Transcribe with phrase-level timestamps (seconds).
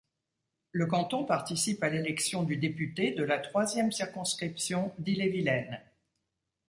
[0.71, 5.79] Le canton participe à l'élection du député de la troisième circonscription d'Ille-et-Vilaine.